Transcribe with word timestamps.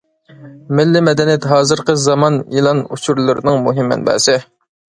مىللىي 0.79 1.03
مەدەنىيەت 1.07 1.45
ھازىرقى 1.51 1.97
زامان 2.05 2.41
ئېلان 2.47 2.83
ئۇچۇرلىرىنىڭ 2.95 3.63
مۇھىم 3.69 3.95
مەنبەسى. 3.95 4.41